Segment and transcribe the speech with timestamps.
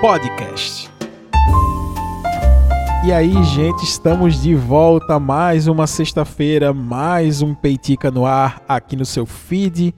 [0.00, 0.90] Podcast.
[3.04, 8.96] E aí, gente, estamos de volta mais uma sexta-feira, mais um Peitica no ar aqui
[8.96, 9.94] no seu feed,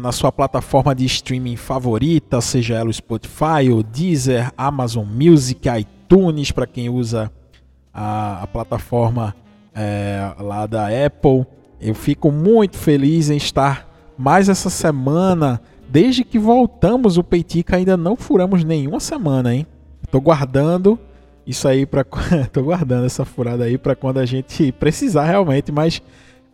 [0.00, 6.52] na sua plataforma de streaming favorita, seja ela o Spotify, o Deezer, Amazon Music, iTunes,
[6.52, 7.32] para quem usa
[7.92, 9.34] a, a plataforma
[9.74, 11.46] é, lá da Apple.
[11.80, 13.88] Eu fico muito feliz em estar
[14.18, 19.66] mais essa semana Desde que voltamos o Peitica ainda não furamos nenhuma semana, hein?
[20.10, 20.98] Tô guardando
[21.46, 22.04] isso aí para
[22.52, 26.02] tô guardando essa furada aí para quando a gente precisar realmente, mas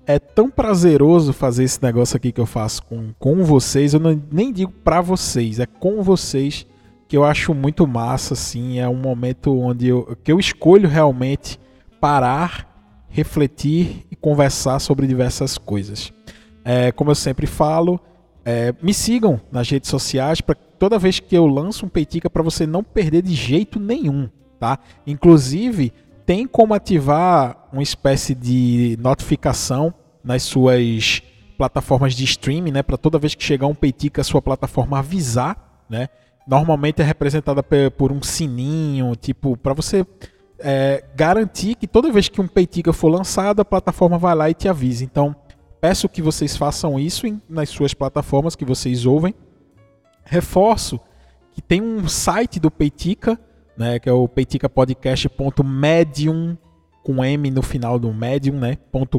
[0.07, 3.95] é tão prazeroso fazer esse negócio aqui que eu faço com, com vocês.
[3.95, 6.67] Eu não, nem digo para vocês, é com vocês
[7.07, 8.79] que eu acho muito massa, assim.
[8.79, 11.59] É um momento onde eu, que eu escolho realmente
[12.01, 16.13] parar, refletir e conversar sobre diversas coisas.
[16.65, 18.01] É, como eu sempre falo,
[18.51, 22.43] é, me sigam nas redes sociais para toda vez que eu lanço um Peitica para
[22.43, 24.79] você não perder de jeito nenhum, tá?
[25.07, 25.93] Inclusive
[26.27, 31.23] tem como ativar uma espécie de notificação nas suas
[31.57, 32.83] plataformas de streaming, né?
[32.83, 36.09] Para toda vez que chegar um Peitica a sua plataforma avisar, né?
[36.45, 37.63] Normalmente é representada
[37.97, 40.05] por um sininho, tipo para você
[40.59, 44.55] é, garantir que toda vez que um Peitica for lançado a plataforma vai lá e
[44.55, 45.05] te avisa.
[45.05, 45.37] Então
[45.81, 49.35] Peço que vocês façam isso em, nas suas plataformas que vocês ouvem.
[50.25, 51.01] Reforço
[51.53, 53.37] que tem um site do Peitica,
[53.77, 56.57] né, que é o peiticapodcast.medium
[57.03, 58.77] com M no final do medium, né,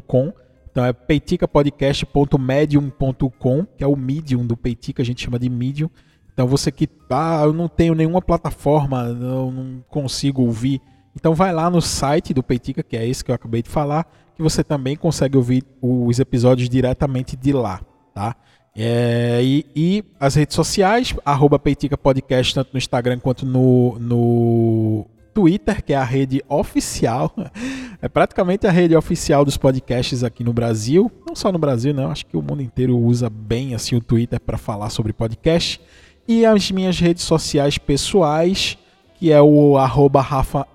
[0.08, 0.32] .com.
[0.70, 5.90] Então é peiticapodcast.medium.com, que é o medium do Peitica, a gente chama de medium.
[6.34, 10.80] Então você que ah, eu não tenho nenhuma plataforma, eu não consigo ouvir.
[11.16, 14.10] Então vai lá no site do Peitica, que é esse que eu acabei de falar,
[14.42, 17.80] que você também consegue ouvir os episódios diretamente de lá,
[18.12, 18.36] tá?
[18.76, 25.06] É, e, e, as redes sociais, arroba Peitica Podcast, tanto no Instagram quanto no, no
[25.34, 27.32] Twitter, que é a rede oficial,
[28.02, 32.10] é praticamente a rede oficial dos podcasts aqui no Brasil, não só no Brasil, não,
[32.10, 35.80] acho que o mundo inteiro usa bem assim o Twitter para falar sobre podcast.
[36.28, 38.78] E as minhas redes sociais pessoais,
[39.20, 40.66] que é o arroba Rafa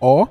[0.00, 0.26] O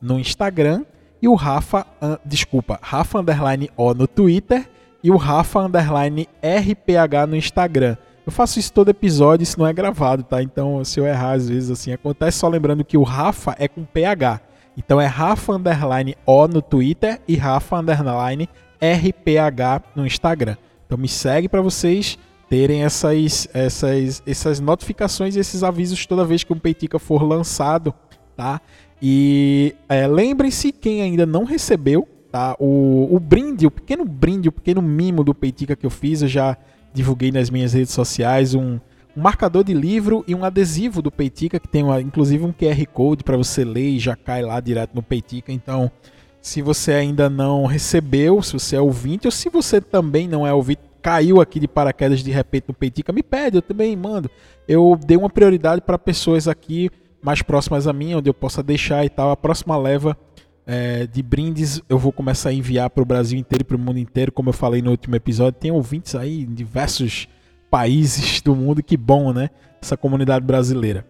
[0.00, 0.84] no Instagram
[1.24, 4.68] e o Rafa, uh, desculpa, Rafa Underline O no Twitter
[5.02, 7.96] e o Rafa Underline RPH no Instagram.
[8.26, 10.42] Eu faço isso todo episódio, isso não é gravado, tá?
[10.42, 13.86] Então, se eu errar às vezes assim, acontece só lembrando que o Rafa é com
[13.86, 14.38] PH.
[14.76, 18.46] Então é Rafa Underline O no Twitter e Rafa Underline
[18.78, 20.58] RPH no Instagram.
[20.84, 22.18] Então me segue para vocês
[22.50, 27.94] terem essas, essas, essas notificações e esses avisos toda vez que um Peitica for lançado,
[28.36, 28.60] tá?
[29.06, 32.56] E é, lembrem-se, quem ainda não recebeu, tá?
[32.58, 36.28] O, o brinde, o pequeno brinde, o pequeno mimo do Peitica que eu fiz, eu
[36.28, 36.56] já
[36.90, 38.80] divulguei nas minhas redes sociais um,
[39.14, 42.82] um marcador de livro e um adesivo do Peitica, que tem uma, inclusive um QR
[42.94, 45.52] Code para você ler e já cai lá direto no Peitica.
[45.52, 45.90] Então,
[46.40, 50.54] se você ainda não recebeu, se você é ouvinte, ou se você também não é
[50.54, 54.30] ouvinte, caiu aqui de paraquedas de repente no Peitica, me pede, eu também mando.
[54.66, 56.90] Eu dei uma prioridade para pessoas aqui
[57.24, 59.30] mais próximas a mim, onde eu possa deixar e tal.
[59.30, 60.16] A próxima leva
[60.66, 63.80] é, de brindes eu vou começar a enviar para o Brasil inteiro e para o
[63.80, 65.58] mundo inteiro, como eu falei no último episódio.
[65.58, 67.26] Tem ouvintes aí em diversos
[67.70, 69.48] países do mundo, que bom, né?
[69.80, 71.06] Essa comunidade brasileira.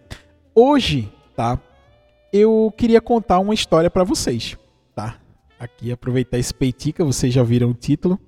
[0.55, 1.59] Hoje, tá?
[2.31, 4.57] Eu queria contar uma história para vocês,
[4.95, 5.17] tá?
[5.59, 8.19] Aqui aproveitar esse peitica, vocês já viram o título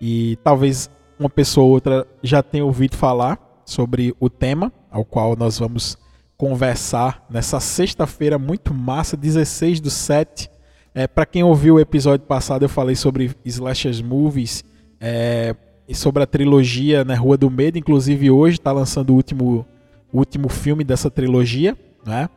[0.00, 5.36] e talvez uma pessoa ou outra já tenha ouvido falar sobre o tema ao qual
[5.36, 5.96] nós vamos
[6.36, 10.50] conversar nessa sexta-feira muito massa, 16 do 7.
[10.94, 14.64] É, para quem ouviu o episódio passado, eu falei sobre slashers movies
[15.00, 15.54] é,
[15.88, 17.78] e sobre a trilogia né, Rua do Medo.
[17.78, 19.66] Inclusive, hoje está lançando o último,
[20.12, 21.76] o último filme dessa trilogia.
[22.04, 22.28] Né?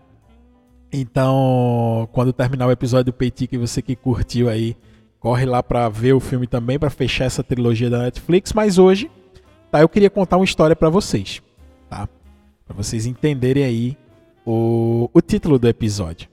[0.92, 4.76] Então, quando terminar o episódio do Peitica e você que curtiu aí,
[5.20, 8.54] corre lá para ver o filme também, para fechar essa trilogia da Netflix.
[8.54, 9.12] Mas hoje,
[9.72, 11.42] tá, eu queria contar uma história para vocês.
[11.90, 12.08] Tá?
[12.70, 13.98] Para vocês entenderem aí
[14.46, 16.30] o, o título do episódio.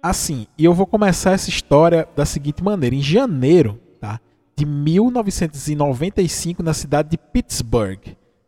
[0.00, 2.94] Assim, e eu vou começar essa história da seguinte maneira.
[2.94, 4.20] Em janeiro tá,
[4.54, 7.98] de 1995, na cidade de Pittsburgh,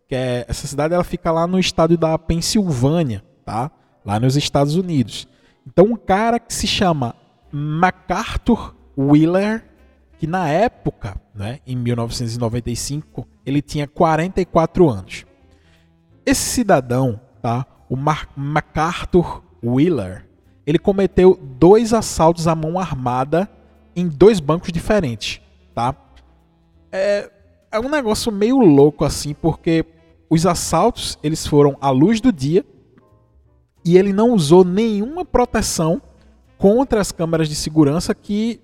[0.09, 3.69] que é, essa cidade ela fica lá no estado da Pensilvânia, tá?
[4.05, 5.27] lá nos Estados Unidos.
[5.67, 7.17] Então, um cara que se chama
[7.51, 9.65] MacArthur Wheeler,
[10.17, 15.27] que na época, né, em 1995, ele tinha 44 anos.
[16.25, 17.67] Esse cidadão, tá?
[17.89, 20.27] O Mar MacArthur Wheeler,
[20.67, 23.49] ele cometeu dois assaltos à mão armada
[23.95, 25.41] em dois bancos diferentes,
[25.75, 25.95] tá?
[26.91, 27.31] É,
[27.71, 29.85] é um negócio meio louco assim, porque
[30.31, 32.65] os assaltos eles foram à luz do dia
[33.85, 36.01] e ele não usou nenhuma proteção
[36.57, 38.61] contra as câmeras de segurança que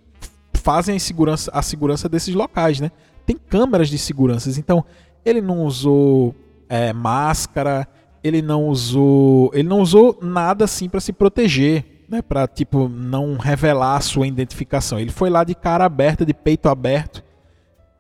[0.55, 2.91] fazem a segurança, a segurança desses locais, né?
[3.27, 4.85] Tem câmeras de segurança, então
[5.25, 6.35] ele não usou
[6.69, 7.89] é, máscara,
[8.23, 12.23] ele não usou, ele não usou nada assim para se proteger, né?
[12.23, 14.99] Para tipo não revelar a sua identificação.
[14.99, 17.23] Ele foi lá de cara aberta, de peito aberto,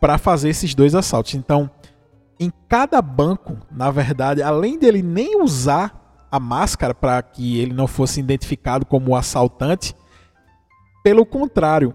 [0.00, 1.35] para fazer esses dois assaltos.
[1.35, 1.70] Então,
[2.38, 7.87] em cada banco, na verdade, além dele nem usar a máscara para que ele não
[7.87, 9.94] fosse identificado como assaltante,
[11.03, 11.94] pelo contrário,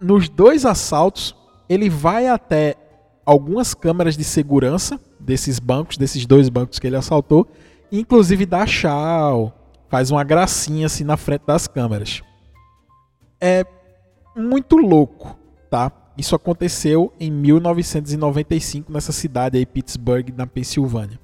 [0.00, 1.36] nos dois assaltos,
[1.68, 2.76] ele vai até
[3.26, 7.46] algumas câmeras de segurança desses bancos, desses dois bancos que ele assaltou,
[7.90, 9.52] inclusive dá tchau,
[9.88, 12.22] faz uma gracinha assim na frente das câmeras.
[13.40, 13.64] É
[14.36, 15.36] muito louco,
[15.70, 15.92] tá?
[16.16, 21.18] Isso aconteceu em 1995 nessa cidade aí, Pittsburgh, na Pensilvânia.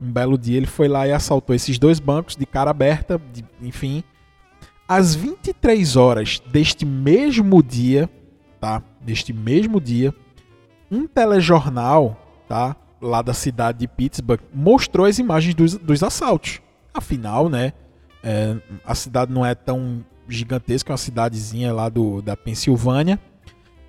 [0.00, 3.44] Um belo dia ele foi lá e assaltou esses dois bancos de cara aberta, de,
[3.60, 4.02] enfim.
[4.88, 8.10] Às 23 horas deste mesmo dia,
[8.60, 8.82] tá?
[9.00, 10.12] Deste mesmo dia,
[10.90, 12.76] um telejornal, tá?
[13.02, 16.60] Lá da cidade de Pittsburgh, mostrou as imagens dos, dos assaltos.
[16.94, 17.72] Afinal, né?
[18.22, 23.18] É, a cidade não é tão gigantesca, é uma cidadezinha lá do, da Pensilvânia.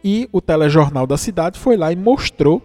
[0.04, 2.62] E o telejornal da cidade foi lá e mostrou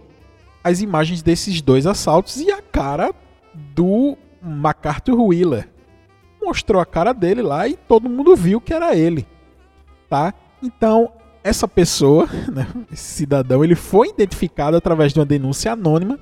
[0.63, 3.13] as imagens desses dois assaltos e a cara
[3.53, 5.69] do MacArthur Wheeler.
[6.41, 9.25] Mostrou a cara dele lá e todo mundo viu que era ele,
[10.09, 10.33] tá?
[10.61, 11.11] Então,
[11.43, 16.19] essa pessoa, né, esse cidadão, ele foi identificado através de uma denúncia anônima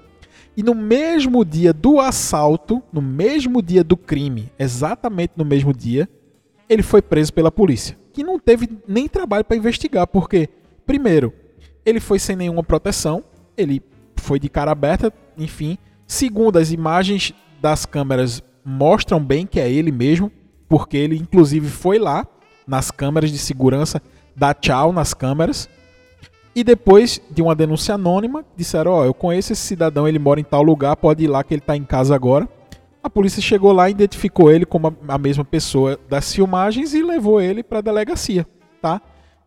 [0.58, 6.10] e no mesmo dia do assalto, no mesmo dia do crime, exatamente no mesmo dia,
[6.68, 10.50] ele foi preso pela polícia, que não teve nem trabalho para investigar, porque
[10.88, 11.34] Primeiro,
[11.86, 13.22] ele foi sem nenhuma proteção,
[13.58, 13.84] ele
[14.16, 15.78] foi de cara aberta, enfim.
[16.08, 20.32] Segundo, as imagens das câmeras mostram bem que é ele mesmo,
[20.70, 22.26] porque ele inclusive foi lá
[22.66, 24.02] nas câmeras de segurança
[24.34, 25.70] dar tchau nas câmeras.
[26.58, 30.40] E depois de uma denúncia anônima, disseram: Ó, oh, eu conheço esse cidadão, ele mora
[30.40, 32.50] em tal lugar, pode ir lá que ele está em casa agora.
[33.04, 37.62] A polícia chegou lá, identificou ele como a mesma pessoa das filmagens e levou ele
[37.62, 38.44] para a delegacia,
[38.82, 39.00] tá?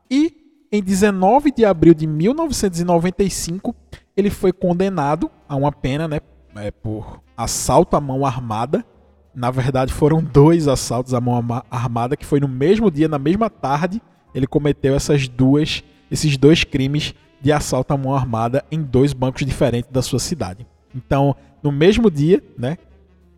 [0.09, 0.33] E
[0.71, 3.75] em 19 de abril de 1995,
[4.17, 6.21] ele foi condenado a uma pena né,
[6.55, 8.87] é, por assalto à mão armada.
[9.35, 13.51] Na verdade, foram dois assaltos à mão armada, que foi no mesmo dia, na mesma
[13.51, 14.01] tarde,
[14.33, 19.47] ele cometeu essas duas, esses dois crimes de assalto à mão armada em dois bancos
[19.47, 20.67] diferentes da sua cidade.
[20.95, 22.77] Então, no mesmo dia, né,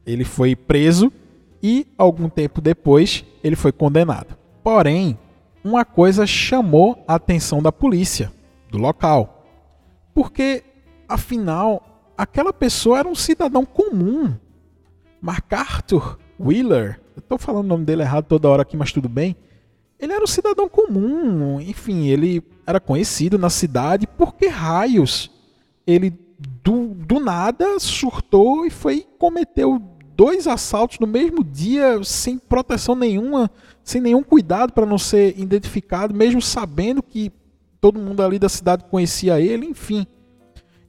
[0.07, 1.13] ele foi preso
[1.63, 4.37] e algum tempo depois ele foi condenado.
[4.63, 5.19] Porém,
[5.63, 8.33] uma coisa chamou a atenção da polícia
[8.71, 9.47] do local.
[10.15, 10.65] Porque,
[11.09, 14.35] afinal, aquela pessoa era um cidadão comum.
[15.21, 19.37] MacArthur Wheeler, eu estou falando o nome dele errado toda hora aqui, mas tudo bem.
[19.99, 22.43] Ele era um cidadão comum, enfim, ele
[22.73, 24.07] era conhecido na cidade.
[24.07, 25.31] Por que raios
[25.87, 26.13] ele
[26.63, 29.81] do, do nada surtou e foi cometeu
[30.15, 33.51] dois assaltos no mesmo dia sem proteção nenhuma?
[33.85, 37.33] sem nenhum cuidado para não ser identificado, mesmo sabendo que
[37.81, 40.07] todo mundo ali da cidade conhecia ele, enfim.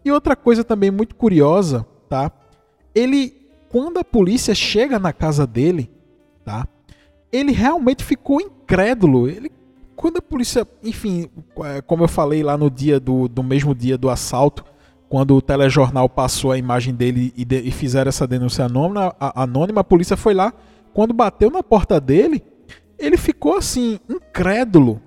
[0.05, 2.31] E outra coisa também muito curiosa, tá?
[2.93, 3.33] Ele,
[3.69, 5.89] quando a polícia chega na casa dele,
[6.43, 6.67] tá?
[7.31, 9.27] Ele realmente ficou incrédulo.
[9.27, 9.51] Ele,
[9.95, 11.29] quando a polícia, enfim,
[11.63, 14.63] é, como eu falei lá no dia do, do mesmo dia do assalto,
[15.09, 19.43] quando o telejornal passou a imagem dele e, de, e fizeram essa denúncia anônima, a,
[19.43, 20.51] anônima, a polícia foi lá.
[20.93, 22.43] Quando bateu na porta dele,
[22.97, 25.01] ele ficou assim, incrédulo.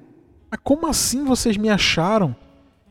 [0.50, 2.36] Mas como assim vocês me acharam?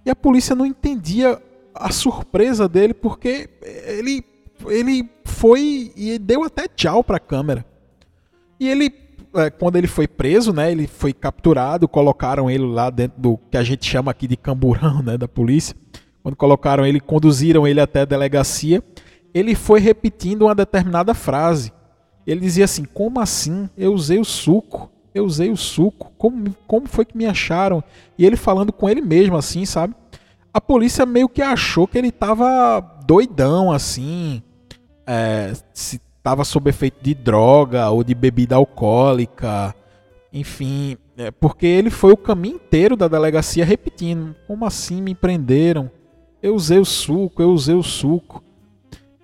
[0.05, 1.41] E a polícia não entendia
[1.73, 4.23] a surpresa dele porque ele
[4.67, 7.65] ele foi e deu até tchau para a câmera.
[8.59, 8.89] E ele
[9.57, 13.63] quando ele foi preso, né, ele foi capturado, colocaram ele lá dentro do que a
[13.63, 15.75] gente chama aqui de camburão, né, da polícia.
[16.23, 18.83] Quando colocaram ele, conduziram ele até a delegacia,
[19.33, 21.71] ele foi repetindo uma determinada frase.
[22.25, 23.69] Ele dizia assim: Como assim?
[23.77, 24.89] Eu usei o suco.
[25.13, 26.11] Eu usei o suco.
[26.17, 27.83] Como, como foi que me acharam?
[28.17, 29.93] E ele falando com ele mesmo, assim, sabe?
[30.53, 34.41] A polícia meio que achou que ele tava doidão, assim.
[35.05, 39.75] É, se tava sob efeito de droga ou de bebida alcoólica.
[40.33, 45.89] Enfim, é, porque ele foi o caminho inteiro da delegacia repetindo: Como assim me prenderam?
[46.41, 48.43] Eu usei o suco, eu usei o suco.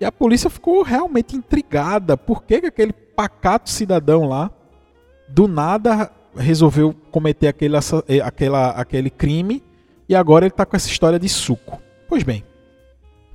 [0.00, 2.16] E a polícia ficou realmente intrigada.
[2.16, 4.48] Por que, que aquele pacato cidadão lá,
[5.28, 7.76] do nada, resolveu cometer aquele,
[8.08, 9.60] eh, aquela, aquele crime
[10.08, 11.82] e agora ele está com essa história de suco?
[12.08, 12.44] Pois bem,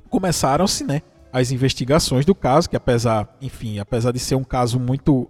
[0.08, 1.02] começaram-se, né?
[1.32, 5.28] As investigações do caso, que apesar, enfim, apesar de ser um caso muito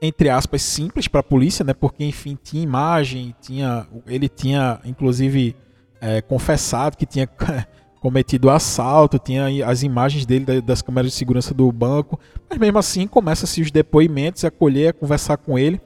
[0.00, 1.72] entre aspas simples para a polícia, né?
[1.72, 5.54] Porque enfim tinha imagem, tinha ele tinha inclusive
[6.00, 7.28] é, confessado que tinha
[8.00, 12.18] cometido assalto, tinha as imagens dele das câmeras de segurança do banco,
[12.50, 15.80] mas mesmo assim começa-se os depoimentos, a colher, a conversar com ele,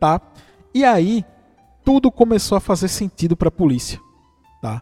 [0.00, 0.18] tá?
[0.72, 1.22] E aí
[1.84, 4.00] tudo começou a fazer sentido para a polícia,
[4.62, 4.80] tá?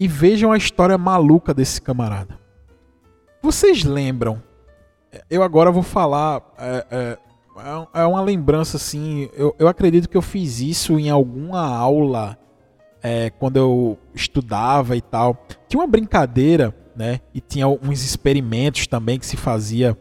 [0.00, 2.41] E vejam a história maluca desse camarada.
[3.42, 4.40] Vocês lembram?
[5.28, 6.42] Eu agora vou falar.
[6.56, 7.18] É, é,
[8.00, 9.28] é uma lembrança assim.
[9.34, 12.38] Eu, eu acredito que eu fiz isso em alguma aula
[13.02, 15.44] é, quando eu estudava e tal.
[15.68, 17.20] Tinha uma brincadeira, né?
[17.34, 19.98] E tinha uns experimentos também que se fazia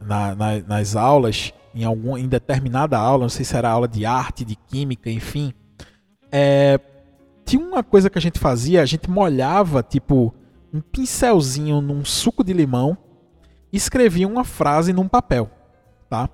[0.00, 4.06] na, na, nas aulas, em, algum, em determinada aula, não sei se era aula de
[4.06, 5.52] arte, de química, enfim.
[6.30, 6.78] É,
[7.44, 10.32] tinha uma coisa que a gente fazia, a gente molhava, tipo,
[10.74, 12.98] um pincelzinho num suco de limão
[13.72, 15.48] e escrevia uma frase num papel,
[16.10, 16.28] tá?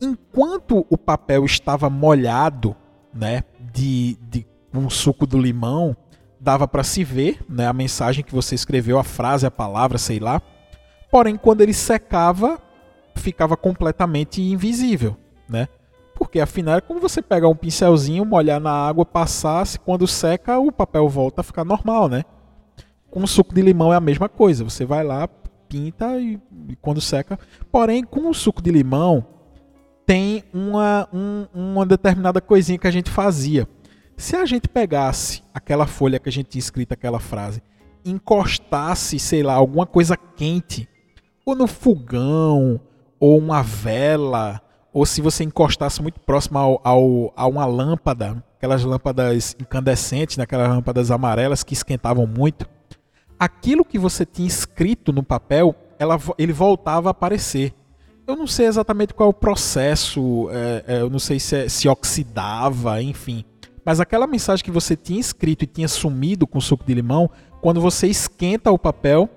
[0.00, 2.74] Enquanto o papel estava molhado,
[3.12, 3.44] né,
[3.74, 5.94] de, de um suco do limão,
[6.40, 10.18] dava para se ver né, a mensagem que você escreveu, a frase, a palavra, sei
[10.18, 10.40] lá.
[11.10, 12.58] Porém, quando ele secava,
[13.16, 15.14] ficava completamente invisível,
[15.46, 15.68] né?
[16.14, 20.72] Porque afinal é como você pegar um pincelzinho, molhar na água, passar, quando seca o
[20.72, 22.24] papel volta a ficar normal, né?
[23.10, 24.64] Com o suco de limão é a mesma coisa.
[24.64, 25.28] Você vai lá,
[25.68, 27.38] pinta e, e quando seca.
[27.70, 29.24] Porém, com o suco de limão
[30.06, 33.68] tem uma, um, uma determinada coisinha que a gente fazia.
[34.16, 37.62] Se a gente pegasse aquela folha que a gente tinha escrito aquela frase,
[38.04, 40.88] encostasse, sei lá, alguma coisa quente,
[41.44, 42.80] ou no fogão,
[43.20, 44.60] ou uma vela,
[44.92, 50.44] ou se você encostasse muito próximo ao, ao, a uma lâmpada, aquelas lâmpadas incandescentes, né,
[50.44, 52.68] aquelas lâmpadas amarelas que esquentavam muito,
[53.38, 57.72] aquilo que você tinha escrito no papel, ela, ele voltava a aparecer.
[58.26, 61.68] Eu não sei exatamente qual é o processo, é, é, eu não sei se, é,
[61.68, 63.44] se oxidava, enfim.
[63.84, 67.30] Mas aquela mensagem que você tinha escrito e tinha sumido com suco de limão,
[67.62, 69.30] quando você esquenta o papel,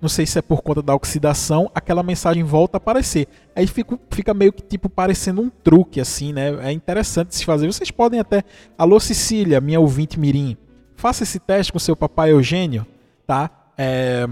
[0.00, 3.26] não sei se é por conta da oxidação, aquela mensagem volta a aparecer.
[3.54, 6.54] Aí fica, fica meio que tipo parecendo um truque, assim, né?
[6.68, 7.66] É interessante se fazer.
[7.66, 8.44] Vocês podem até.
[8.78, 10.56] Alô, Cecília, minha ouvinte Mirim.
[10.96, 12.86] Faça esse teste com seu papai Eugênio,
[13.28, 13.50] tá?
[13.76, 14.26] É,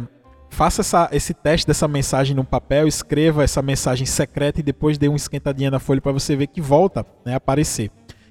[0.48, 5.06] faça essa, esse teste dessa mensagem no papel, escreva essa mensagem secreta e depois dê
[5.06, 7.90] uma esquentadinha na folha para você ver que volta né, a aparecer.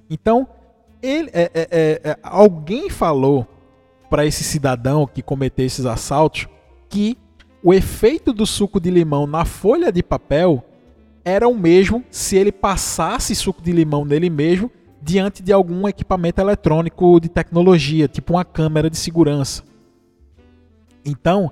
[0.09, 0.47] Então,
[1.03, 3.47] ele, é, é, é, é alguém falou
[4.09, 6.47] para esse cidadão que cometeu esses assaltos
[6.89, 7.15] que
[7.63, 10.63] o efeito do suco de limão na folha de papel
[11.23, 16.41] era o mesmo se ele passasse suco de limão nele mesmo diante de algum equipamento
[16.41, 19.63] eletrônico de tecnologia, tipo uma câmera de segurança.
[21.05, 21.51] Então,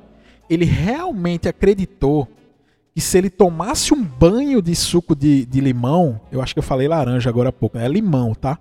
[0.49, 2.27] ele realmente acreditou
[2.93, 6.63] que se ele tomasse um banho de suco de, de limão, eu acho que eu
[6.63, 8.59] falei laranja agora há pouco, é limão, tá?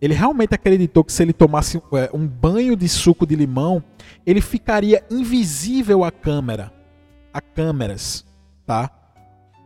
[0.00, 3.82] Ele realmente acreditou que se ele tomasse é, um banho de suco de limão,
[4.26, 6.72] ele ficaria invisível à câmera,
[7.32, 8.24] a câmeras,
[8.66, 8.90] tá?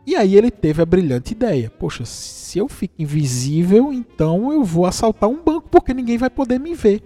[0.05, 4.85] E aí ele teve a brilhante ideia: poxa, se eu fico invisível, então eu vou
[4.85, 7.03] assaltar um banco porque ninguém vai poder me ver.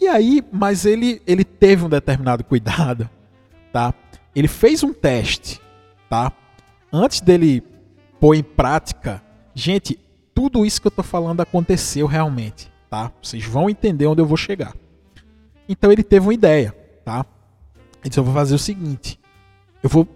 [0.00, 3.08] E aí, mas ele ele teve um determinado cuidado,
[3.72, 3.94] tá?
[4.34, 5.60] Ele fez um teste,
[6.08, 6.32] tá?
[6.92, 7.62] Antes dele
[8.20, 9.22] pôr em prática,
[9.54, 9.98] gente,
[10.34, 13.12] tudo isso que eu estou falando aconteceu realmente, tá?
[13.22, 14.74] Vocês vão entender onde eu vou chegar.
[15.68, 16.74] Então ele teve uma ideia,
[17.04, 17.24] tá?
[18.00, 19.18] Ele disse, eu vou fazer o seguinte,
[19.82, 20.06] eu vou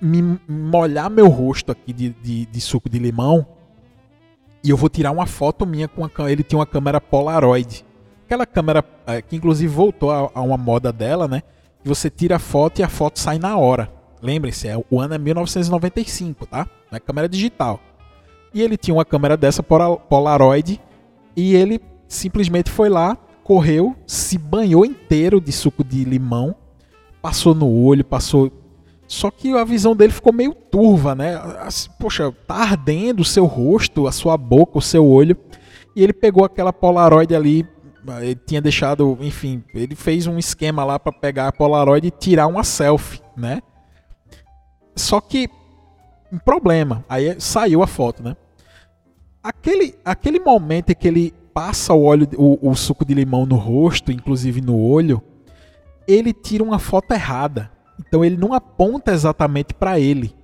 [0.00, 3.46] me molhar meu rosto aqui de, de, de suco de limão
[4.62, 7.84] e eu vou tirar uma foto minha com a ele tinha uma câmera Polaroid.
[8.28, 11.42] Aquela câmera é, que inclusive voltou a, uma moda dela, né?
[11.82, 13.90] Que você tira a foto e a foto sai na hora.
[14.20, 16.68] Lembrem-se, é, o ano é 1995, tá?
[16.90, 17.80] Não é câmera digital.
[18.52, 20.78] E ele tinha uma câmera dessa Polaroid
[21.34, 26.54] e ele simplesmente foi lá, correu, se banhou inteiro de suco de limão,
[27.22, 28.52] passou no olho, passou.
[29.06, 31.40] Só que a visão dele ficou meio turva, né?
[31.98, 35.34] Poxa, tá ardendo o seu rosto, a sua boca, o seu olho.
[35.96, 37.66] E ele pegou aquela Polaroid ali,
[38.20, 42.46] ele tinha deixado, enfim, ele fez um esquema lá para pegar a Polaroid e tirar
[42.46, 43.60] uma selfie, né?
[44.94, 45.48] Só que
[46.32, 47.04] um problema.
[47.08, 48.36] Aí saiu a foto, né?
[49.42, 53.56] Aquele, aquele momento em que ele passa o óleo, o, o suco de limão no
[53.56, 55.22] rosto, inclusive no olho,
[56.06, 57.70] ele tira uma foto errada.
[57.98, 60.34] Então ele não aponta exatamente para ele.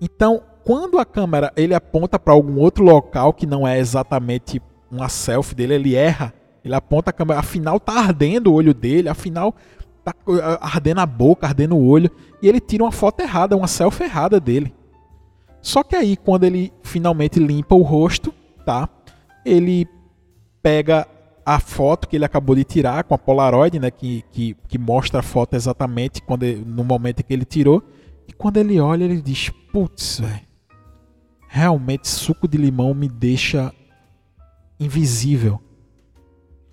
[0.00, 5.08] Então, quando a câmera ele aponta para algum outro local que não é exatamente uma
[5.08, 6.32] selfie dele, ele erra.
[6.64, 9.54] Ele aponta a câmera, afinal tá ardendo o olho dele, afinal
[10.02, 10.14] tá
[10.60, 14.40] ardendo a boca, ardendo o olho, e ele tira uma foto errada, uma selfie errada
[14.40, 14.72] dele.
[15.60, 18.32] Só que aí, quando ele finalmente limpa o rosto,
[18.66, 18.88] tá?
[19.44, 19.86] Ele
[20.62, 21.06] pega
[21.44, 23.90] a foto que ele acabou de tirar com a Polaroid, né?
[23.90, 27.82] Que, que, que mostra a foto exatamente quando no momento que ele tirou.
[28.28, 30.40] E quando ele olha, ele diz: Putz, velho,
[31.48, 33.72] realmente suco de limão me deixa
[34.78, 35.60] invisível.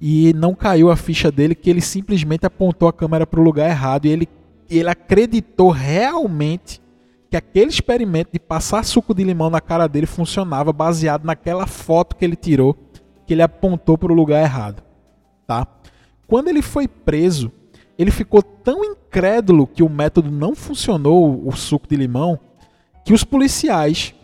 [0.01, 3.69] E não caiu a ficha dele que ele simplesmente apontou a câmera para o lugar
[3.69, 4.27] errado e ele,
[4.67, 6.81] ele acreditou realmente
[7.29, 12.15] que aquele experimento de passar suco de limão na cara dele funcionava baseado naquela foto
[12.15, 12.75] que ele tirou,
[13.27, 14.83] que ele apontou para o lugar errado,
[15.45, 15.67] tá?
[16.27, 17.51] Quando ele foi preso,
[17.97, 22.39] ele ficou tão incrédulo que o método não funcionou, o suco de limão,
[23.05, 24.15] que os policiais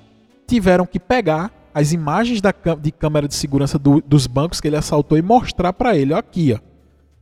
[0.48, 4.76] tiveram que pegar as imagens da, de câmera de segurança do, dos bancos que ele
[4.76, 6.60] assaltou e mostrar para ele, ó, aqui, ó.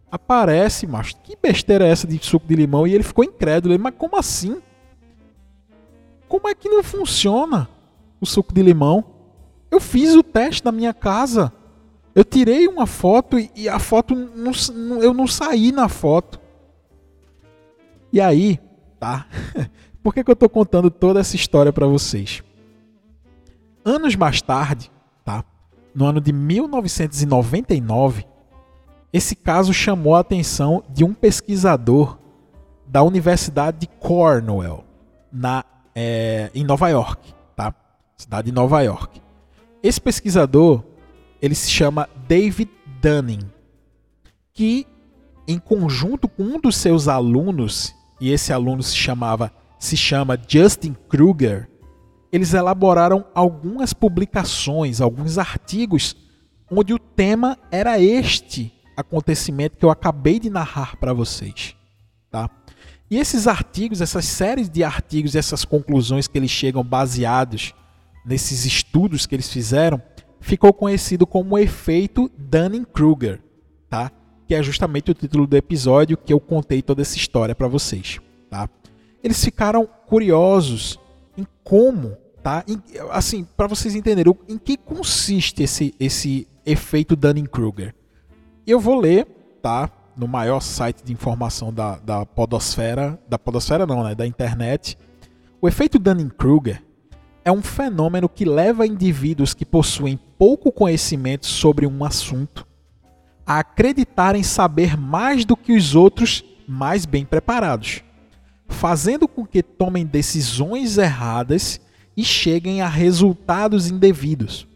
[0.09, 2.87] Aparece, mas que besteira é essa de suco de limão?
[2.87, 4.61] E ele ficou incrédulo, ele, mas como assim?
[6.29, 7.67] Como é que não funciona
[8.21, 9.03] o suco de limão?
[9.69, 11.51] Eu fiz o teste na minha casa.
[12.15, 16.39] Eu tirei uma foto e a foto não, eu não saí na foto.
[18.09, 18.57] E aí,
[18.97, 19.27] tá?
[20.01, 22.41] Por que, que eu estou contando toda essa história para vocês?
[23.85, 24.91] Anos mais tarde,
[25.23, 25.45] tá?
[25.93, 28.25] No ano de 1999,
[29.13, 32.17] esse caso chamou a atenção de um pesquisador
[32.87, 34.83] da Universidade de Cornell,
[35.31, 35.63] na,
[35.93, 37.75] é, em Nova York, tá?
[38.17, 39.21] Cidade de Nova York.
[39.83, 40.83] Esse pesquisador,
[41.39, 43.51] ele se chama David Dunning,
[44.51, 44.87] que
[45.47, 50.95] em conjunto com um dos seus alunos e esse aluno se chamava se chama Justin
[51.07, 51.69] Kruger,
[52.35, 56.15] eles elaboraram algumas publicações, alguns artigos
[56.69, 61.75] onde o tema era este acontecimento que eu acabei de narrar para vocês,
[62.31, 62.49] tá?
[63.09, 67.73] E esses artigos, essas séries de artigos, essas conclusões que eles chegam baseados
[68.25, 70.01] nesses estudos que eles fizeram,
[70.39, 73.41] ficou conhecido como o efeito Dunning-Kruger,
[73.87, 74.11] tá?
[74.47, 78.19] que é justamente o título do episódio que eu contei toda essa história para vocês,
[78.49, 78.69] tá?
[79.23, 80.99] Eles ficaram curiosos
[81.35, 82.63] em como, tá?
[83.09, 87.95] Assim, para vocês entenderem em que consiste esse esse efeito Dunning-Kruger.
[88.67, 89.25] Eu vou ler,
[89.63, 89.89] tá?
[90.15, 94.13] No maior site de informação da, da podosfera, da podosfera não, né?
[94.13, 94.95] Da internet.
[95.59, 96.83] O efeito Dunning-Kruger
[97.43, 102.67] é um fenômeno que leva indivíduos que possuem pouco conhecimento sobre um assunto
[103.43, 108.03] a acreditarem saber mais do que os outros mais bem preparados,
[108.67, 111.79] fazendo com que tomem decisões erradas
[112.15, 114.67] e cheguem a resultados indevidos.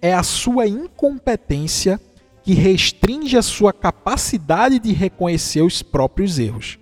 [0.00, 2.00] É a sua incompetência
[2.42, 6.78] que restringe a sua capacidade de reconhecer os próprios erros.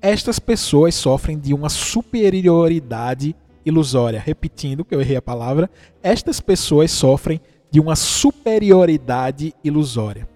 [0.00, 4.22] Estas pessoas sofrem de uma superioridade ilusória.
[4.24, 5.70] Repetindo que eu errei a palavra,
[6.02, 10.28] estas pessoas sofrem de uma superioridade ilusória.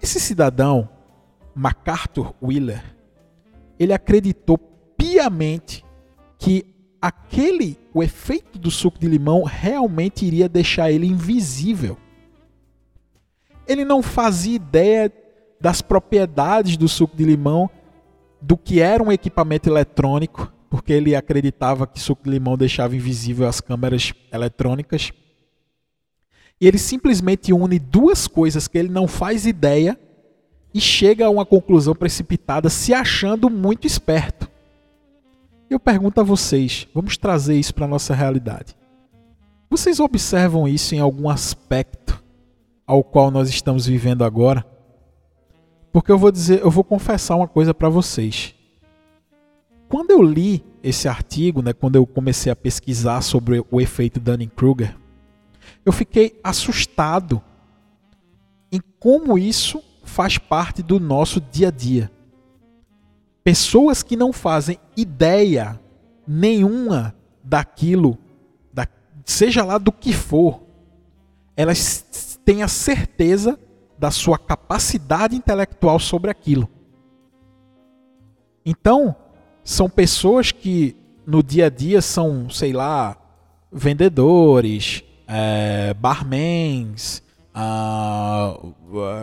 [0.00, 0.88] Esse cidadão,
[1.54, 2.84] MacArthur Wheeler,
[3.78, 4.58] ele acreditou
[4.96, 5.84] piamente
[6.38, 6.66] que
[7.00, 11.96] aquele, o efeito do suco de limão realmente iria deixar ele invisível.
[13.66, 15.10] Ele não fazia ideia
[15.58, 17.70] das propriedades do suco de limão,
[18.38, 23.48] do que era um equipamento eletrônico, porque ele acreditava que suco de limão deixava invisível
[23.48, 25.10] as câmeras eletrônicas.
[26.60, 29.98] E ele simplesmente une duas coisas que ele não faz ideia
[30.74, 34.50] e chega a uma conclusão precipitada, se achando muito esperto.
[35.68, 38.76] Eu pergunto a vocês, vamos trazer isso para a nossa realidade.
[39.68, 42.22] Vocês observam isso em algum aspecto
[42.86, 44.64] ao qual nós estamos vivendo agora?
[45.92, 48.54] Porque eu vou dizer, eu vou confessar uma coisa para vocês.
[49.88, 54.96] Quando eu li esse artigo, né, quando eu comecei a pesquisar sobre o efeito Dunning-Kruger,
[55.84, 57.42] eu fiquei assustado
[58.70, 62.10] em como isso faz parte do nosso dia a dia.
[63.46, 65.80] Pessoas que não fazem ideia
[66.26, 68.18] nenhuma daquilo,
[68.72, 68.88] da,
[69.24, 70.62] seja lá do que for,
[71.56, 73.56] elas têm a certeza
[73.96, 76.68] da sua capacidade intelectual sobre aquilo.
[78.64, 79.14] Então,
[79.62, 83.16] são pessoas que no dia a dia são, sei lá,
[83.70, 87.22] vendedores, é, barmans,
[87.54, 88.58] ah,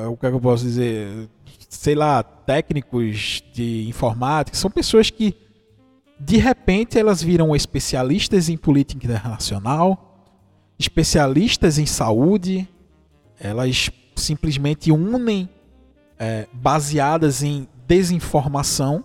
[0.10, 1.30] o que, é que eu posso dizer?
[1.74, 5.36] Sei lá, técnicos de informática, são pessoas que
[6.20, 10.30] de repente elas viram especialistas em política internacional,
[10.78, 12.70] especialistas em saúde,
[13.40, 15.50] elas simplesmente unem
[16.20, 19.04] é, baseadas em desinformação,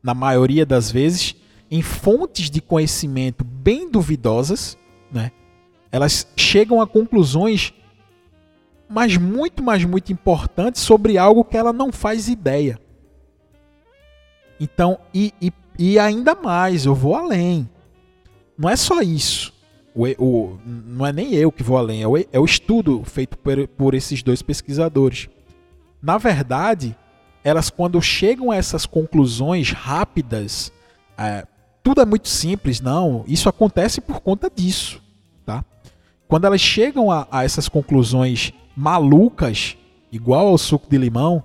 [0.00, 1.34] na maioria das vezes,
[1.68, 4.78] em fontes de conhecimento bem duvidosas,
[5.10, 5.32] né?
[5.90, 7.74] Elas chegam a conclusões
[8.90, 12.76] mas muito, mas muito importantes sobre algo que ela não faz ideia.
[14.58, 17.70] Então, e, e, e ainda mais, eu vou além.
[18.58, 19.54] Não é só isso.
[19.94, 23.38] O, o, não é nem eu que vou além, é o, é o estudo feito
[23.38, 25.28] por, por esses dois pesquisadores.
[26.02, 26.96] Na verdade,
[27.44, 30.72] elas quando chegam a essas conclusões rápidas,
[31.16, 31.46] é,
[31.80, 33.24] tudo é muito simples, não.
[33.26, 35.00] Isso acontece por conta disso,
[35.46, 35.64] tá?
[36.26, 39.76] Quando elas chegam a, a essas conclusões malucas,
[40.10, 41.42] igual ao suco de limão,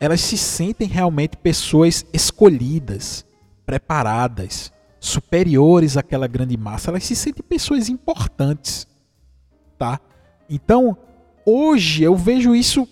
[0.00, 3.26] elas se sentem realmente pessoas escolhidas,
[3.66, 6.90] preparadas, superiores àquela grande massa.
[6.90, 8.86] Elas se sentem pessoas importantes,
[9.76, 10.00] tá?
[10.48, 10.96] Então,
[11.44, 12.88] hoje eu vejo isso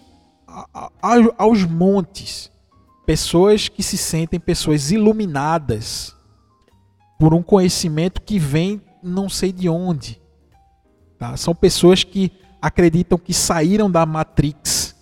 [1.39, 2.51] aos montes.
[3.05, 6.17] Pessoas que se sentem pessoas iluminadas
[7.19, 10.21] por um conhecimento que vem não sei de onde.
[11.19, 11.37] Tá?
[11.37, 12.33] São pessoas que
[12.67, 14.97] acreditam que saíram da Matrix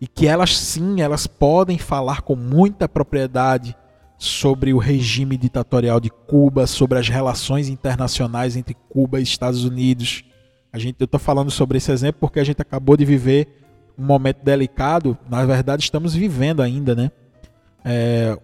[0.00, 3.76] e que elas sim, elas podem falar com muita propriedade
[4.18, 10.24] sobre o regime ditatorial de Cuba, sobre as relações internacionais entre Cuba e Estados Unidos.
[10.72, 13.64] A gente, eu estou falando sobre esse exemplo porque a gente acabou de viver
[13.96, 15.16] um momento delicado.
[15.30, 17.12] Na verdade, estamos vivendo ainda, né?
[17.84, 18.36] É,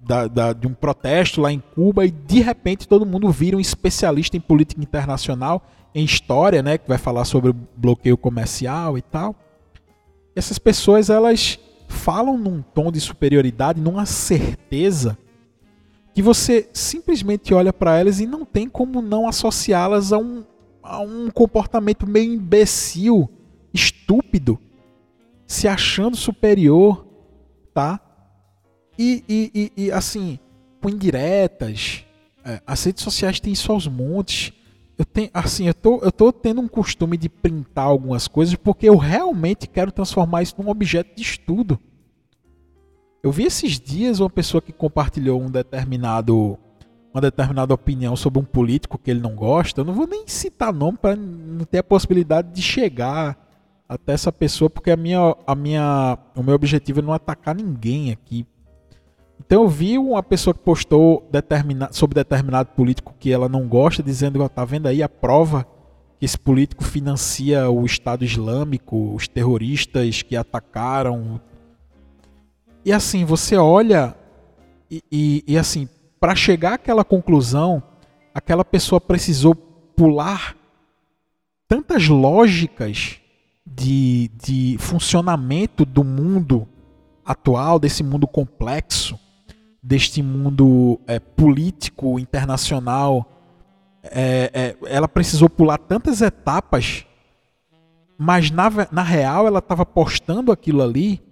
[0.00, 3.60] da, da, de um protesto lá em Cuba e de repente todo mundo vira um
[3.60, 5.62] especialista em política internacional,
[5.94, 6.76] em história, né?
[6.78, 9.34] Que vai falar sobre o bloqueio comercial e tal.
[10.34, 15.16] Essas pessoas elas falam num tom de superioridade, numa certeza
[16.12, 20.44] que você simplesmente olha para elas e não tem como não associá-las a um,
[20.82, 23.28] a um comportamento meio imbecil,
[23.72, 24.58] estúpido,
[25.46, 27.04] se achando superior,
[27.72, 28.00] tá?
[28.96, 30.38] E, e, e, e assim,
[30.80, 32.04] com indiretas,
[32.44, 34.52] é, as redes sociais têm isso aos montes.
[34.96, 38.88] Eu tenho, assim, eu tô, eu tô tendo um costume de printar algumas coisas porque
[38.88, 41.78] eu realmente quero transformar isso num objeto de estudo.
[43.22, 46.58] Eu vi esses dias uma pessoa que compartilhou um determinado
[47.12, 49.80] uma determinada opinião sobre um político que ele não gosta.
[49.80, 53.38] Eu não vou nem citar nome para não ter a possibilidade de chegar
[53.88, 58.10] até essa pessoa, porque a minha, a minha, o meu objetivo é não atacar ninguém
[58.10, 58.44] aqui.
[59.38, 64.02] Então eu vi uma pessoa que postou determina, sobre determinado político que ela não gosta,
[64.02, 65.66] dizendo que tá vendo aí a prova
[66.18, 71.40] que esse político financia o Estado Islâmico, os terroristas que atacaram?
[72.84, 74.14] E assim, você olha
[74.90, 75.88] e, e, e assim,
[76.20, 77.82] para chegar àquela conclusão,
[78.34, 80.56] aquela pessoa precisou pular
[81.68, 83.18] tantas lógicas
[83.66, 86.68] de, de funcionamento do mundo
[87.24, 89.18] atual, desse mundo complexo,
[89.84, 93.30] deste mundo é, político internacional.
[94.02, 97.04] É, é, ela precisou pular tantas etapas,
[98.16, 101.22] mas na, na real ela estava postando aquilo ali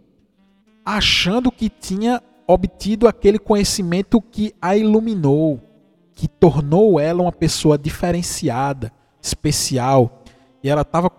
[0.84, 5.60] achando que tinha obtido aquele conhecimento que a iluminou,
[6.14, 10.22] que tornou ela uma pessoa diferenciada, especial.
[10.62, 11.10] E ela estava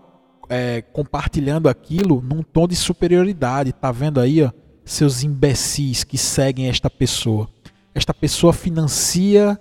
[0.48, 3.72] é, compartilhando aquilo num tom de superioridade.
[3.72, 4.52] Tá vendo aí, ó,
[4.84, 7.48] seus imbecis que seguem esta pessoa?
[7.94, 9.58] Esta pessoa financia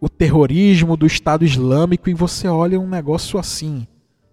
[0.00, 3.86] o terrorismo do Estado Islâmico e você olha um negócio assim,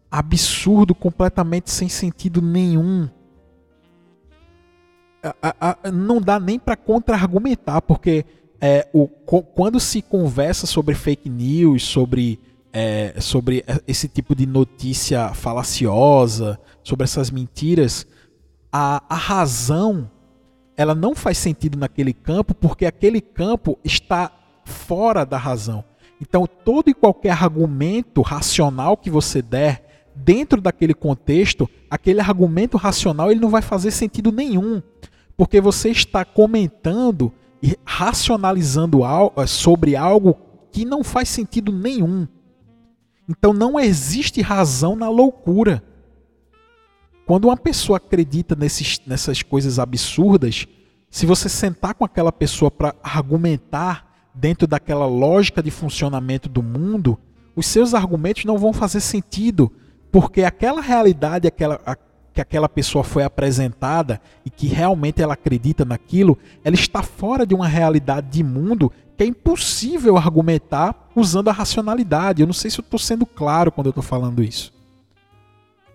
[0.10, 3.10] absurdo, completamente sem sentido nenhum
[5.94, 8.26] não dá nem para contra-argumentar, porque
[8.60, 12.40] é, o, quando se conversa sobre fake news, sobre,
[12.72, 18.06] é, sobre esse tipo de notícia falaciosa, sobre essas mentiras,
[18.72, 20.10] a, a razão
[20.78, 24.32] ela não faz sentido naquele campo, porque aquele campo está
[24.64, 25.84] fora da razão.
[26.22, 33.32] Então, todo e qualquer argumento racional que você der dentro daquele contexto, aquele argumento racional
[33.32, 34.82] ele não vai fazer sentido nenhum
[35.38, 40.36] porque você está comentando e racionalizando eh, sobre algo
[40.72, 42.28] que não faz sentido nenhum.
[43.30, 45.84] Então não existe razão na loucura.
[47.28, 50.66] Quando uma pessoa acredita nesses, nessas coisas absurdas,
[51.12, 57.20] se você sentar com aquela pessoa para argumentar dentro daquela lógica de funcionamento do mundo,
[57.54, 59.70] os seus argumentos não vão fazer sentido,
[60.10, 61.82] porque aquela realidade, aquela,
[62.34, 67.54] que aquela pessoa foi apresentada e que realmente ela acredita naquilo, ela está fora de
[67.54, 72.42] uma realidade de mundo que é impossível argumentar usando a racionalidade.
[72.42, 74.77] Eu não sei se eu estou sendo claro quando eu estou falando isso.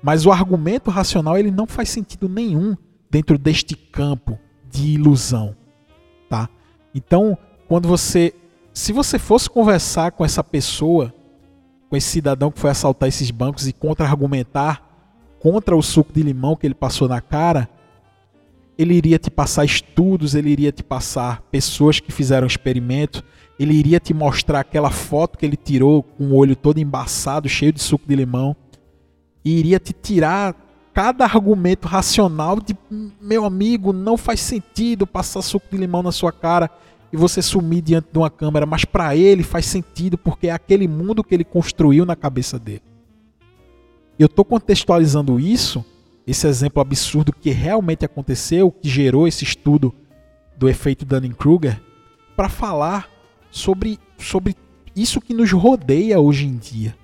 [0.03, 2.77] Mas o argumento racional ele não faz sentido nenhum
[3.11, 4.39] dentro deste campo
[4.71, 5.55] de ilusão,
[6.29, 6.49] tá?
[6.95, 7.37] Então,
[7.69, 8.35] quando você,
[8.73, 11.15] se você fosse conversar com essa pessoa,
[11.89, 14.83] com esse cidadão que foi assaltar esses bancos e contra-argumentar
[15.39, 17.69] contra o suco de limão que ele passou na cara,
[18.79, 23.23] ele iria te passar estudos, ele iria te passar pessoas que fizeram experimento,
[23.59, 27.73] ele iria te mostrar aquela foto que ele tirou com o olho todo embaçado, cheio
[27.73, 28.57] de suco de limão,
[29.45, 30.55] e iria te tirar
[30.93, 32.77] cada argumento racional de
[33.21, 36.71] meu amigo, não faz sentido passar suco de limão na sua cara
[37.13, 40.89] e você sumir diante de uma câmera, mas para ele faz sentido porque é aquele
[40.89, 42.83] mundo que ele construiu na cabeça dele.
[44.19, 45.85] Eu estou contextualizando isso,
[46.27, 49.93] esse exemplo absurdo que realmente aconteceu, que gerou esse estudo
[50.57, 51.81] do efeito Dunning-Kruger,
[52.37, 53.09] para falar
[53.51, 54.55] sobre, sobre
[54.95, 56.97] isso que nos rodeia hoje em dia.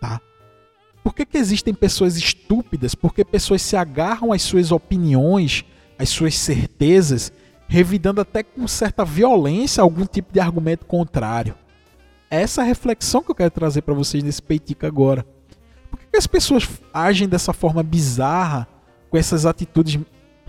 [0.00, 0.20] Tá?
[1.04, 2.94] Por que, que existem pessoas estúpidas?
[2.94, 5.62] Porque pessoas se agarram às suas opiniões,
[5.98, 7.30] às suas certezas,
[7.68, 11.54] revidando até com certa violência algum tipo de argumento contrário.
[12.30, 15.26] É essa reflexão que eu quero trazer para vocês nesse peitica agora.
[15.90, 18.66] Por que, que, as pessoas agem dessa forma bizarra,
[19.10, 20.00] com essas atitudes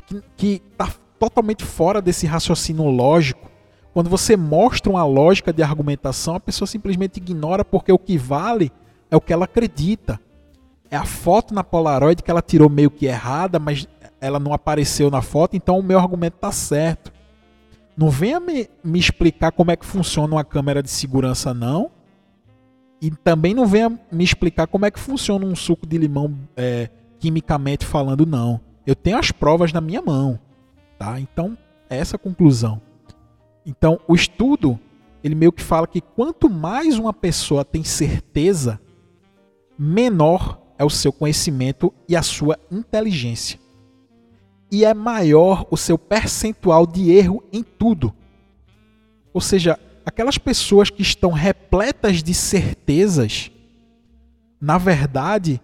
[0.07, 0.89] que, que tá
[1.19, 3.51] totalmente fora desse raciocínio lógico?
[3.93, 8.71] Quando você mostra uma lógica de argumentação, a pessoa simplesmente ignora porque o que vale
[9.11, 10.19] é o que ela acredita.
[10.89, 13.87] É a foto na Polaroid que ela tirou meio que errada, mas
[14.19, 17.11] ela não apareceu na foto, então o meu argumento está certo.
[17.97, 21.91] Não venha me, me explicar como é que funciona uma câmera de segurança, não.
[23.01, 26.89] E também não venha me explicar como é que funciona um suco de limão é,
[27.19, 28.59] quimicamente falando, não.
[28.85, 30.39] Eu tenho as provas na minha mão.
[30.97, 31.19] Tá?
[31.19, 31.57] Então,
[31.89, 32.81] é essa a conclusão.
[33.65, 34.79] Então, o estudo,
[35.23, 38.79] ele meio que fala que quanto mais uma pessoa tem certeza,
[39.77, 43.59] menor é o seu conhecimento e a sua inteligência
[44.71, 48.13] e é maior o seu percentual de erro em tudo.
[49.33, 53.51] Ou seja, aquelas pessoas que estão repletas de certezas,
[54.59, 55.61] na verdade,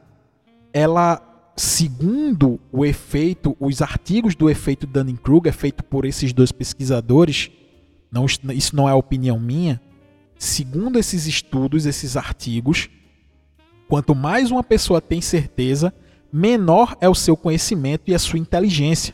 [0.74, 1.22] ela,
[1.58, 7.52] segundo o efeito, os artigos do efeito Dunning-Kruger, feito por esses dois pesquisadores,
[8.12, 9.82] não, isso não é opinião minha,
[10.38, 12.90] segundo esses estudos, esses artigos,
[13.92, 15.94] quanto mais uma pessoa tem certeza,
[16.32, 19.14] menor é o seu conhecimento e a sua inteligência,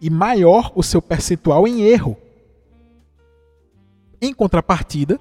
[0.00, 2.16] e maior o seu percentual em erro.
[4.20, 5.16] Em contrapartida,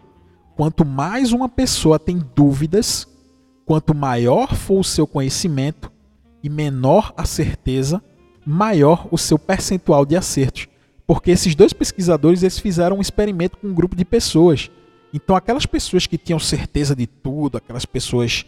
[0.56, 3.08] quanto mais uma pessoa tem dúvidas,
[3.64, 5.92] quanto maior for o seu conhecimento
[6.42, 8.02] e menor a certeza,
[8.44, 10.68] maior o seu percentual de acertos.
[11.06, 14.72] Porque esses dois pesquisadores eles fizeram um experimento com um grupo de pessoas.
[15.14, 18.48] Então, aquelas pessoas que tinham certeza de tudo, aquelas pessoas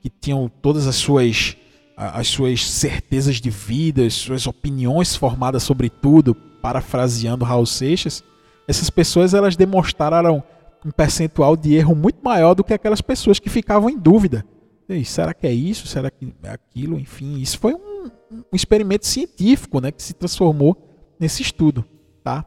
[0.00, 1.56] que tinham todas as suas
[1.96, 8.22] as suas certezas de vida, as suas opiniões formadas sobre tudo, parafraseando Raul Seixas,
[8.68, 10.42] essas pessoas elas demonstraram
[10.84, 14.44] um percentual de erro muito maior do que aquelas pessoas que ficavam em dúvida.
[14.88, 15.86] E, será que é isso?
[15.86, 16.98] Será que é aquilo?
[16.98, 20.76] Enfim, isso foi um, um experimento científico né, que se transformou
[21.18, 21.84] nesse estudo.
[22.22, 22.44] Tá?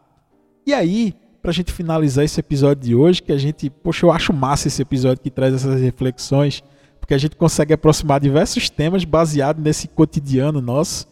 [0.65, 4.11] E aí, para a gente finalizar esse episódio de hoje, que a gente, poxa, eu
[4.11, 6.63] acho massa esse episódio que traz essas reflexões
[7.09, 11.07] porque a gente consegue aproximar diversos temas baseados nesse cotidiano nosso,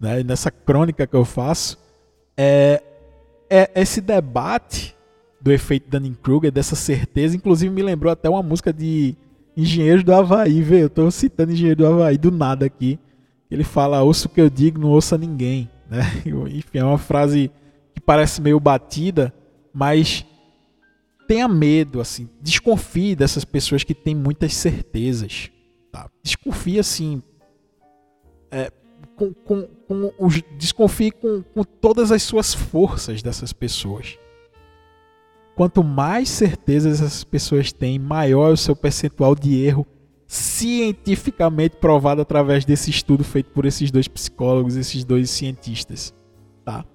[0.00, 1.76] né, nessa crônica que eu faço.
[2.34, 2.82] É,
[3.50, 4.96] é esse debate
[5.42, 9.14] do efeito Dunning-Kruger, dessa certeza, inclusive me lembrou até uma música de
[9.54, 10.84] Engenheiros do Havaí, velho.
[10.84, 12.98] Eu tô citando Engenheiro do Havaí do nada aqui.
[13.50, 15.68] Ele fala, ouça o que eu digo, não ouça ninguém.
[15.86, 16.00] Né?
[16.48, 17.50] Enfim, é uma frase
[17.94, 19.30] que parece meio batida,
[19.70, 20.24] mas
[21.26, 25.50] tenha medo, assim, desconfie dessas pessoas que têm muitas certezas.
[25.90, 26.10] Tá?
[26.22, 27.22] Desconfie assim.
[28.50, 28.70] É,
[29.16, 34.18] com, com, com os, desconfie com, com todas as suas forças dessas pessoas.
[35.54, 39.86] Quanto mais certezas essas pessoas têm, maior é o seu percentual de erro
[40.26, 46.14] cientificamente provado através desse estudo feito por esses dois psicólogos, esses dois cientistas,
[46.64, 46.86] tá?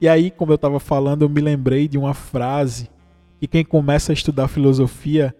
[0.00, 2.88] E aí, como eu estava falando, eu me lembrei de uma frase
[3.42, 5.34] e quem começa a estudar filosofia,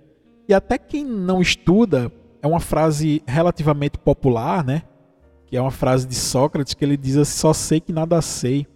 [0.48, 2.10] e até quem não estuda,
[2.42, 4.82] é uma frase relativamente popular, né?
[5.46, 8.66] Que é uma frase de Sócrates que ele diz assim: só sei que nada sei.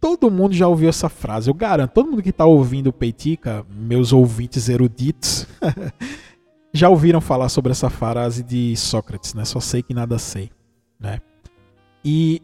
[0.00, 1.92] Todo mundo já ouviu essa frase, eu garanto.
[1.92, 5.46] Todo mundo que está ouvindo o Peitica, meus ouvintes eruditos,
[6.72, 9.44] já ouviram falar sobre essa frase de Sócrates, né?
[9.44, 10.50] Só sei que nada sei,
[10.98, 11.20] né?
[12.02, 12.40] E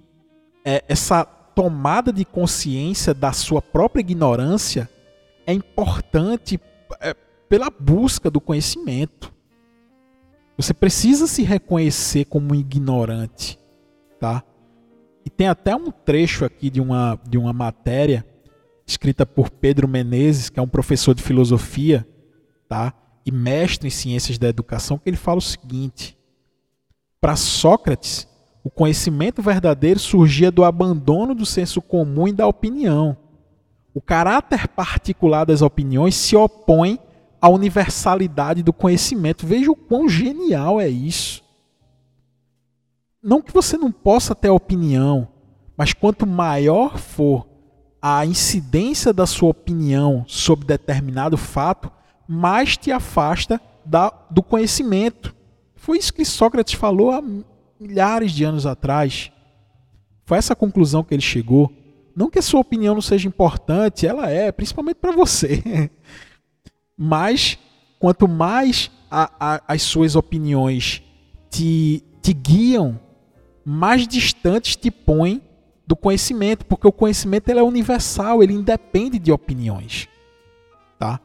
[0.63, 4.91] é, essa tomada de consciência da sua própria ignorância
[5.47, 6.61] é importante
[7.01, 7.15] é,
[7.49, 9.33] pela busca do conhecimento.
[10.57, 13.59] Você precisa se reconhecer como um ignorante,
[14.21, 14.45] tá?
[15.25, 18.27] E tem até um trecho aqui de uma, de uma matéria
[18.87, 22.07] escrita por Pedro Menezes, que é um professor de filosofia,
[22.69, 22.93] tá?
[23.25, 26.19] E mestre em ciências da educação, que ele fala o seguinte:
[27.21, 28.29] para Sócrates,
[28.65, 33.17] o conhecimento verdadeiro surgia do abandono do senso comum e da opinião.
[33.95, 36.99] O caráter particular das opiniões se opõe
[37.41, 39.47] à universalidade do conhecimento.
[39.47, 41.43] Veja o quão genial é isso.
[43.23, 45.29] Não que você não possa ter opinião,
[45.77, 47.47] mas quanto maior for
[48.01, 51.89] a incidência da sua opinião sobre determinado fato,
[52.27, 55.33] mais te afasta da, do conhecimento.
[55.77, 57.23] Foi isso que Sócrates falou há
[57.79, 59.31] milhares de anos atrás.
[60.25, 61.73] Foi essa conclusão que ele chegou.
[62.15, 65.91] Não que a sua opinião não seja importante, ela é, principalmente para você.
[66.97, 67.59] Mas
[67.99, 71.03] quanto mais a, a, as suas opiniões
[71.51, 72.99] te, te guiam,
[73.65, 75.41] mais distantes te põem
[75.87, 80.09] do conhecimento, porque o conhecimento ele é universal, ele independe de opiniões,
[80.99, 81.21] tá?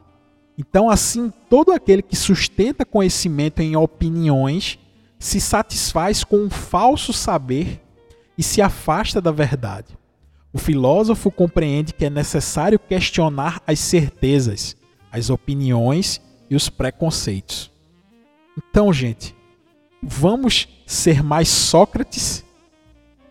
[0.57, 4.79] Então, assim, todo aquele que sustenta conhecimento em opiniões
[5.19, 7.81] se satisfaz com um falso saber
[8.37, 9.97] e se afasta da verdade.
[10.57, 14.75] O filósofo compreende que é necessário questionar as certezas,
[15.11, 17.71] as opiniões e os preconceitos.
[18.57, 19.35] Então, gente,
[20.01, 22.43] vamos ser mais Sócrates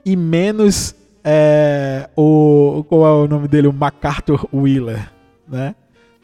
[0.05, 5.12] e menos é, o qual é o nome dele, o MacArthur Wheeler,
[5.49, 5.75] né?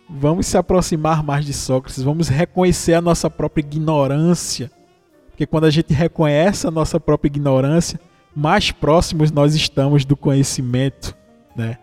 [0.08, 4.70] Vamos se aproximar mais de Sócrates, vamos reconhecer a nossa própria ignorância,
[5.30, 7.98] porque quando a gente reconhece a nossa própria ignorância,
[8.34, 11.16] mais próximos nós estamos do conhecimento,
[11.56, 11.78] né?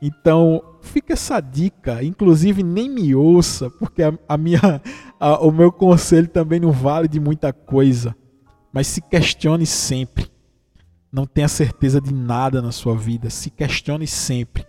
[0.00, 4.60] Então, fica essa dica, inclusive nem me ouça, porque a, a minha
[5.18, 8.14] a, o meu conselho também não vale de muita coisa,
[8.72, 10.30] mas se questione sempre
[11.12, 13.30] não tenha certeza de nada na sua vida.
[13.30, 14.66] Se questione sempre.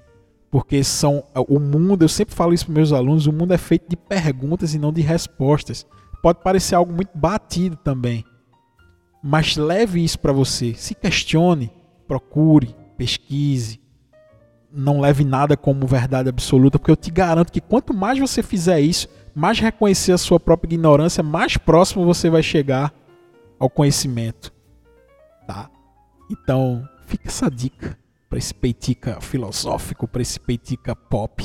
[0.49, 3.88] Porque são o mundo, eu sempre falo isso para meus alunos, o mundo é feito
[3.88, 5.86] de perguntas e não de respostas.
[6.23, 8.25] Pode parecer algo muito batido também.
[9.21, 10.73] Mas leve isso para você.
[10.73, 11.71] Se questione,
[12.08, 13.79] procure, pesquise.
[14.71, 18.79] Não leve nada como verdade absoluta, porque eu te garanto que quanto mais você fizer
[18.79, 22.93] isso, mais reconhecer a sua própria ignorância, mais próximo você vai chegar
[23.60, 24.53] ao conhecimento.
[25.47, 25.69] Tá?
[26.29, 27.97] Então, fica essa dica
[28.29, 31.43] para esse peitica filosófico, para esse peitica pop,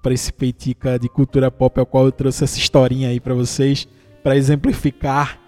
[0.00, 3.88] para esse peitica de cultura pop ao qual eu trouxe essa historinha aí para vocês,
[4.22, 5.40] para exemplificar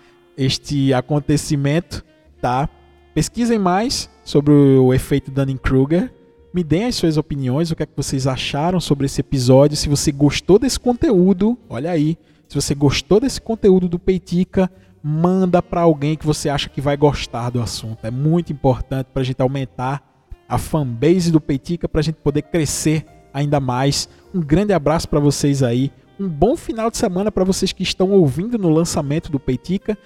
[0.43, 2.05] este acontecimento,
[2.41, 2.69] tá?
[3.15, 6.13] Pesquisem mais sobre o efeito Dunning-Kruger.
[6.53, 9.77] Me deem as suas opiniões, o que é que vocês acharam sobre esse episódio.
[9.77, 12.19] Se você gostou desse conteúdo, olha aí.
[12.49, 14.71] Se você gostou desse conteúdo do Peitica,
[15.03, 18.07] manda para alguém que você acha que vai gostar do assunto.
[18.07, 20.03] É muito importante para a gente aumentar
[20.49, 24.09] a fanbase do Peitica, para a gente poder crescer ainda mais.
[24.35, 25.91] Um grande abraço para vocês aí.
[26.21, 29.97] Um bom final de semana para vocês que estão ouvindo no lançamento do Peitica.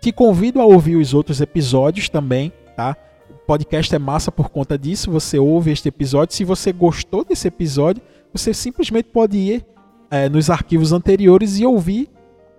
[0.00, 2.96] Te convido a ouvir os outros episódios também, tá?
[3.28, 5.10] O podcast é massa por conta disso.
[5.10, 6.34] Você ouve este episódio.
[6.34, 9.66] Se você gostou desse episódio, você simplesmente pode ir
[10.10, 12.08] é, nos arquivos anteriores e ouvir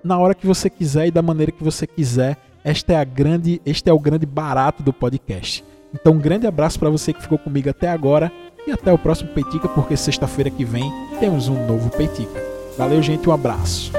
[0.03, 2.37] na hora que você quiser e da maneira que você quiser.
[2.63, 5.63] Esta é a grande, este é o grande barato do podcast.
[5.93, 8.31] Então, um grande abraço para você que ficou comigo até agora
[8.67, 12.39] e até o próximo Peitica, porque sexta-feira que vem temos um novo Peitica.
[12.77, 13.91] Valeu, gente, um abraço.